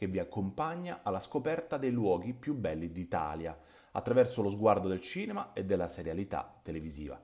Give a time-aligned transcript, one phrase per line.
[0.00, 3.54] che vi accompagna alla scoperta dei luoghi più belli d'Italia,
[3.90, 7.22] attraverso lo sguardo del cinema e della serialità televisiva.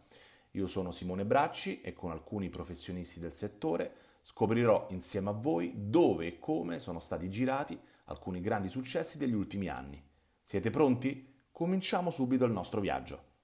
[0.50, 6.26] Io sono Simone Bracci e con alcuni professionisti del settore scoprirò insieme a voi dove
[6.26, 10.06] e come sono stati girati alcuni grandi successi degli ultimi anni.
[10.42, 11.34] Siete pronti?
[11.50, 13.35] Cominciamo subito il nostro viaggio.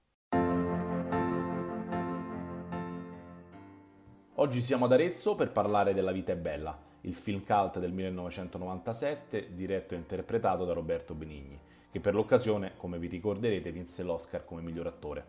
[4.43, 9.53] Oggi siamo ad Arezzo per parlare della vita è bella, il film cult del 1997
[9.53, 11.57] diretto e interpretato da Roberto Benigni,
[11.89, 15.25] che per l'occasione, come vi ricorderete, vinse l'Oscar come miglior attore.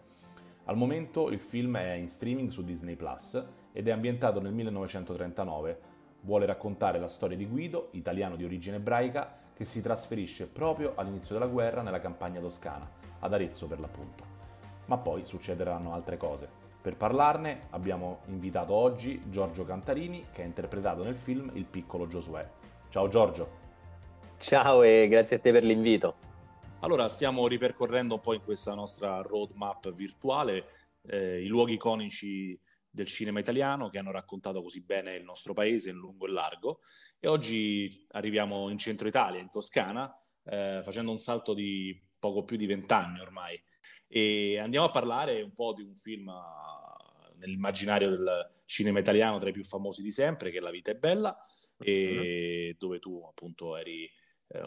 [0.65, 3.41] Al momento il film è in streaming su Disney Plus
[3.71, 5.79] ed è ambientato nel 1939.
[6.23, 11.35] Vuole raccontare la storia di Guido, italiano di origine ebraica, che si trasferisce proprio all'inizio
[11.35, 12.91] della guerra nella campagna toscana,
[13.21, 14.25] ad Arezzo per l'appunto.
[14.87, 16.64] Ma poi succederanno altre cose.
[16.85, 22.47] Per parlarne abbiamo invitato oggi Giorgio Cantarini che ha interpretato nel film Il piccolo Giosuè.
[22.91, 23.49] Ciao Giorgio.
[24.37, 26.17] Ciao e grazie a te per l'invito.
[26.81, 30.67] Allora, stiamo ripercorrendo un po' in questa nostra roadmap virtuale
[31.07, 35.89] eh, i luoghi iconici del cinema italiano che hanno raccontato così bene il nostro paese
[35.89, 36.81] in lungo e largo
[37.19, 42.59] e oggi arriviamo in centro Italia, in Toscana, eh, facendo un salto di poco più
[42.59, 43.59] di vent'anni ormai
[44.09, 46.33] e andiamo a parlare un po' di un film
[47.37, 50.95] nell'immaginario del cinema italiano tra i più famosi di sempre, che è La vita è
[50.95, 51.37] bella,
[51.79, 52.77] e uh-huh.
[52.79, 54.05] dove tu appunto eri,
[54.49, 54.61] eh,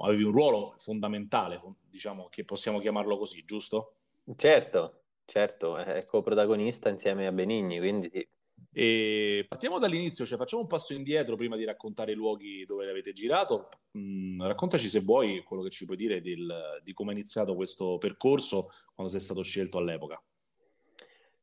[0.00, 3.94] avevi un ruolo fondamentale, diciamo che possiamo chiamarlo così, giusto?
[4.36, 8.28] Certo, certo, è coprotagonista insieme a Benigni, quindi sì.
[8.72, 13.12] E partiamo dall'inizio, cioè facciamo un passo indietro prima di raccontare i luoghi dove avete
[13.12, 13.68] girato.
[13.98, 17.98] Mm, raccontaci se vuoi quello che ci puoi dire del, di come è iniziato questo
[17.98, 20.22] percorso quando sei stato scelto all'epoca.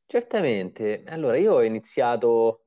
[0.06, 2.64] Certamente, allora io ho iniziato,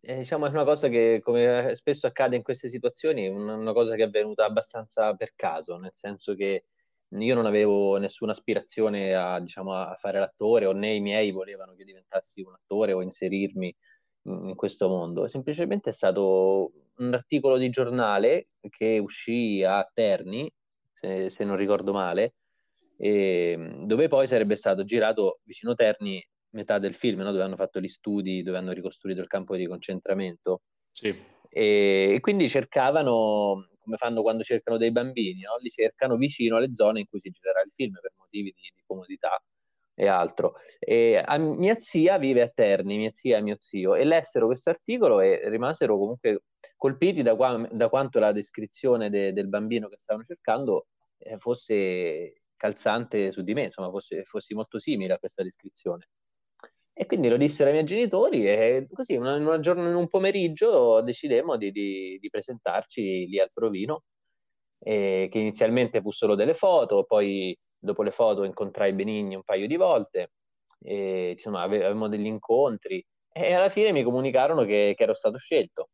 [0.00, 3.94] eh, diciamo è una cosa che come spesso accade in queste situazioni, una, una cosa
[3.94, 6.64] che è avvenuta abbastanza per caso, nel senso che
[7.10, 11.72] io non avevo nessuna aspirazione a, diciamo, a fare l'attore o né i miei volevano
[11.72, 13.74] che io diventassi un attore o inserirmi
[14.22, 20.50] in, questo mondo, semplicemente è stato un articolo di giornale che uscì a Terni,
[20.92, 22.34] se, se non ricordo male,
[22.96, 27.30] e, dove poi sarebbe stato girato vicino Terni metà del film, no?
[27.30, 30.62] dove hanno fatto gli studi, dove hanno ricostruito il campo di concentramento.
[30.90, 31.14] Sì.
[31.48, 35.56] E, e quindi cercavano, come fanno quando cercano dei bambini, no?
[35.60, 38.82] li cercano vicino alle zone in cui si girerà il film per motivi di, di
[38.86, 39.40] comodità
[39.98, 40.54] e altro.
[40.78, 45.20] E mia zia vive a Terni, mia zia e mio zio, e lessero questo articolo
[45.20, 46.44] e rimasero comunque
[46.76, 50.86] colpiti da, qua, da quanto la descrizione de, del bambino che stavano cercando
[51.18, 56.08] eh, fosse calzante su di me, insomma, fosse, fossi molto simile a questa descrizione.
[56.92, 61.00] E quindi lo dissero ai miei genitori e così una, una giorno, in un pomeriggio
[61.00, 64.04] decidemmo di, di, di presentarci lì al Provino,
[64.80, 69.66] eh, che inizialmente fu solo delle foto, poi dopo le foto incontrai Benigni un paio
[69.66, 70.32] di volte,
[70.80, 75.90] e, insomma avevamo degli incontri e alla fine mi comunicarono che, che ero stato scelto.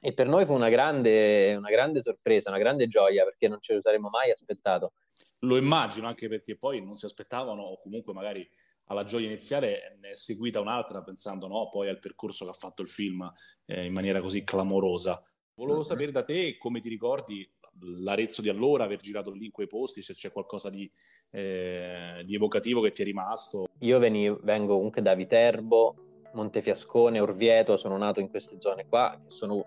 [0.00, 3.74] E per noi fu una grande, una grande sorpresa, una grande gioia perché non ce
[3.74, 4.92] lo saremmo mai aspettato.
[5.40, 8.48] Lo immagino anche perché poi non si aspettavano o comunque magari
[8.86, 12.82] alla gioia iniziale ne è seguita un'altra pensando no, poi al percorso che ha fatto
[12.82, 13.30] il film
[13.66, 15.22] eh, in maniera così clamorosa.
[15.54, 15.86] Volevo mm-hmm.
[15.86, 20.02] sapere da te come ti ricordi l'Arezzo di allora, aver girato lì in quei posti,
[20.02, 20.90] se c'è qualcosa di,
[21.30, 23.66] eh, di evocativo che ti è rimasto.
[23.80, 25.94] Io veni, vengo comunque da Viterbo,
[26.32, 29.64] Montefiascone, Orvieto, sono nato in queste zone qua, che sono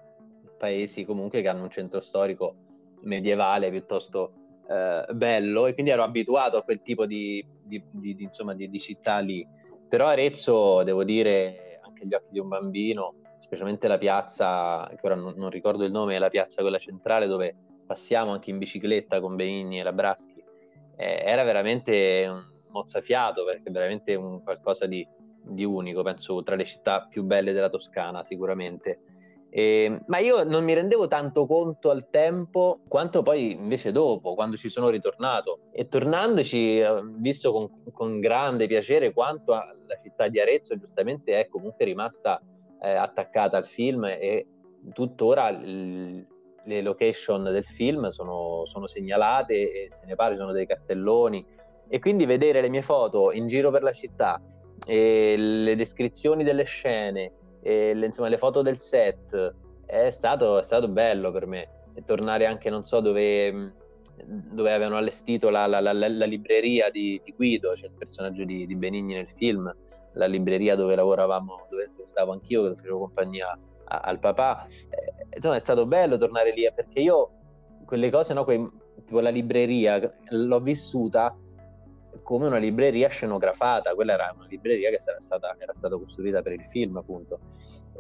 [0.57, 2.55] paesi comunque che hanno un centro storico
[3.01, 4.34] medievale piuttosto
[4.67, 9.19] eh, bello e quindi ero abituato a quel tipo di, di, di, insomma, di, città
[9.19, 9.46] lì.
[9.87, 15.16] Però Arezzo, devo dire, anche agli occhi di un bambino, specialmente la piazza, che ora
[15.16, 17.55] non, non ricordo il nome, è la piazza quella centrale dove
[17.85, 20.43] passiamo anche in bicicletta con Benigni e Labraschi,
[20.96, 25.08] eh, era veramente un mozzafiato perché veramente un qualcosa di,
[25.43, 28.99] di unico, penso tra le città più belle della Toscana sicuramente.
[29.49, 34.58] Eh, ma io non mi rendevo tanto conto al tempo quanto poi invece dopo, quando
[34.58, 35.70] ci sono ritornato.
[35.72, 41.47] E tornandoci, ho visto con, con, grande piacere quanto la città di Arezzo giustamente è
[41.47, 42.41] comunque rimasta
[42.82, 44.46] eh, attaccata al film e
[44.91, 46.28] tuttora il,
[46.66, 51.46] le location del film sono, sono segnalate e se ne parla, sono dei cartelloni
[51.88, 54.41] e quindi vedere le mie foto in giro per la città,
[54.85, 57.32] le descrizioni delle scene,
[57.62, 61.70] le, insomma, le foto del set, è stato, è stato bello per me.
[61.94, 63.73] E tornare anche, non so, dove,
[64.26, 68.66] dove avevano allestito la, la, la, la libreria di, di, Guido, cioè il personaggio di,
[68.66, 69.73] di, Benigni nel film,
[70.14, 74.66] la libreria dove lavoravamo, dove stavo anch'io, che facevo compagnia a, al papà.
[74.66, 77.29] Eh, insomma, è stato bello tornare lì perché io
[77.85, 78.67] quelle cose, no, quei,
[79.05, 79.99] tipo la libreria,
[80.29, 81.35] l'ho vissuta
[82.23, 86.53] come una libreria scenografata, quella era una libreria che era stata, era stata costruita per
[86.53, 87.40] il film appunto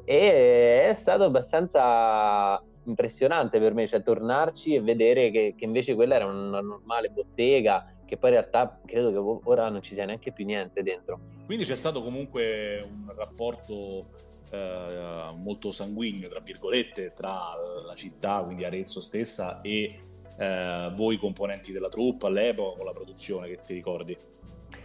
[0.05, 6.15] e è stato abbastanza impressionante per me, cioè tornarci e vedere che, che, invece quella
[6.15, 10.31] era una normale bottega, che poi in realtà credo che ora non ci sia neanche
[10.31, 11.19] più niente dentro.
[11.47, 14.05] Quindi c'è stato comunque un rapporto
[14.49, 17.53] eh, molto sanguigno, tra virgolette, tra
[17.85, 19.99] la città, quindi Arezzo stessa, e
[20.37, 24.17] eh, voi componenti della troupe all'epoca con la produzione che ti ricordi?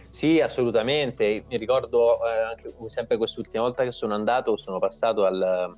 [0.09, 1.45] Sì, assolutamente.
[1.47, 5.75] Mi ricordo eh, anche sempre quest'ultima volta che sono andato, sono passato al,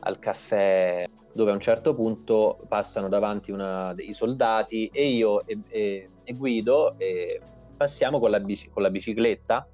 [0.00, 5.58] al caffè dove a un certo punto passano davanti una, i soldati e io e,
[5.68, 7.40] e, e Guido e
[7.76, 9.68] passiamo con la, bici, con la bicicletta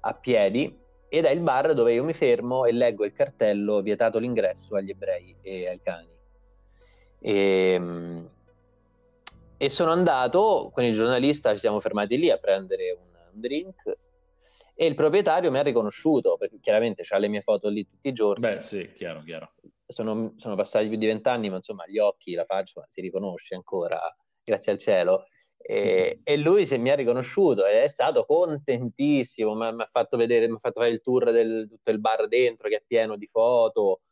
[0.00, 4.18] a piedi ed è il bar dove io mi fermo e leggo il cartello vietato
[4.18, 6.08] l'ingresso agli ebrei e ai cani.
[7.20, 8.30] E, ehm,
[9.56, 13.96] e sono andato con il giornalista, ci siamo fermati lì a prendere un, un drink
[14.80, 18.12] e il proprietario mi ha riconosciuto, perché chiaramente ha le mie foto lì tutti i
[18.12, 18.46] giorni.
[18.48, 19.54] Beh, sì, chiaro, chiaro.
[19.84, 23.98] Sono, sono passati più di vent'anni, ma insomma gli occhi, la faccia si riconosce ancora,
[24.44, 25.24] grazie al cielo.
[25.60, 30.48] E, e lui se mi ha riconosciuto ed è stato contentissimo, mi ha fatto vedere,
[30.48, 33.26] mi ha fatto fare il tour del tutto il bar dentro che è pieno di
[33.26, 34.02] foto.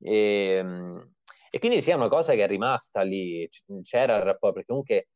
[0.00, 1.12] E, ehm,
[1.50, 3.48] e quindi sì, è una cosa che è rimasta lì,
[3.82, 5.08] c'era il rapporto, perché comunque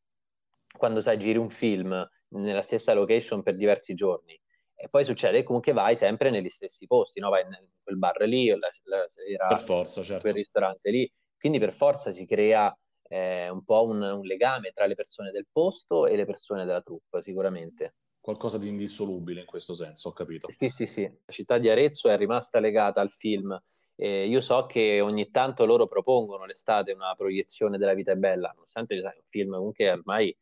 [0.77, 4.39] quando sai giri un film nella stessa location per diversi giorni
[4.81, 7.29] e poi succede che comunque vai sempre negli stessi posti, no?
[7.29, 7.49] vai in
[7.83, 10.21] quel bar lì, la, la sera, per forza, certo.
[10.21, 12.73] quel ristorante lì, quindi per forza si crea
[13.09, 16.81] eh, un po' un, un, legame tra le persone del posto e le persone della
[16.81, 17.95] troupe, sicuramente.
[18.21, 20.49] Qualcosa di indissolubile in questo senso, ho capito.
[20.49, 21.03] Sì, sì, sì.
[21.03, 23.59] La città di Arezzo è rimasta legata al film
[24.01, 28.49] eh, io so che ogni tanto loro propongono l'estate una proiezione della vita è bella,
[28.55, 30.33] nonostante sai, un film comunque ormai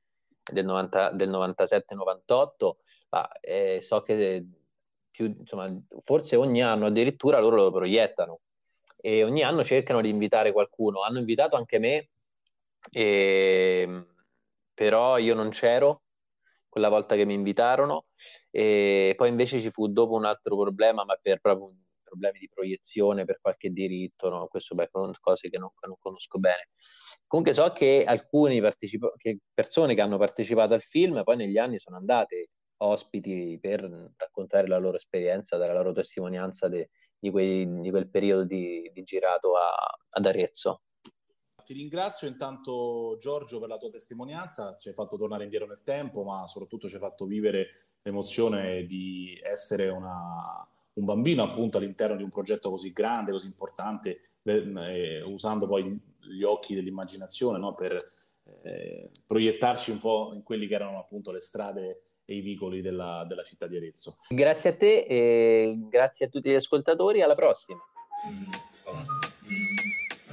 [0.43, 2.75] del, 90, del 97-98,
[3.09, 4.45] ma eh, so che
[5.09, 8.41] più, insomma, forse ogni anno addirittura loro lo proiettano
[8.95, 11.01] e ogni anno cercano di invitare qualcuno.
[11.01, 12.09] Hanno invitato anche me,
[12.91, 14.06] e,
[14.74, 16.03] però io non c'ero
[16.69, 18.06] quella volta che mi invitarono
[18.51, 23.25] e poi invece ci fu dopo un altro problema, ma per proprio problemi di proiezione
[23.25, 24.47] per qualche diritto, no?
[24.47, 26.69] questo beh, cose che non, non, conosco bene.
[27.27, 29.12] Comunque so che alcune partecipa-
[29.53, 33.81] persone che hanno partecipato al film poi negli anni sono andate ospiti per
[34.15, 38.89] raccontare la loro esperienza, dare la loro testimonianza de, di, quei, di, quel periodo di,
[38.94, 39.73] di girato a,
[40.09, 40.81] ad Arezzo.
[41.67, 46.23] Ti ringrazio intanto Giorgio per la tua testimonianza, ci hai fatto tornare indietro nel tempo,
[46.23, 52.23] ma soprattutto ci hai fatto vivere l'emozione di essere una, un bambino appunto all'interno di
[52.23, 57.75] un progetto così grande, così importante, eh, usando poi gli occhi dell'immaginazione no?
[57.75, 57.97] per
[58.63, 63.25] eh, proiettarci un po' in quelli che erano appunto le strade e i vicoli della,
[63.27, 64.19] della città di Arezzo.
[64.30, 67.77] Grazie a te e grazie a tutti gli ascoltatori, alla prossima.